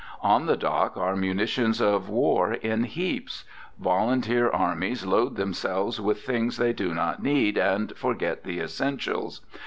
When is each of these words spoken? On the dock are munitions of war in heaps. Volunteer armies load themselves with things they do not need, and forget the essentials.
On 0.23 0.47
the 0.47 0.57
dock 0.57 0.97
are 0.97 1.15
munitions 1.15 1.79
of 1.79 2.09
war 2.09 2.53
in 2.53 2.85
heaps. 2.85 3.43
Volunteer 3.77 4.49
armies 4.49 5.05
load 5.05 5.35
themselves 5.35 6.01
with 6.01 6.23
things 6.23 6.57
they 6.57 6.73
do 6.73 6.95
not 6.95 7.21
need, 7.21 7.55
and 7.55 7.95
forget 7.95 8.43
the 8.43 8.61
essentials. 8.61 9.41